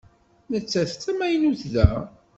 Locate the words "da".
1.73-1.89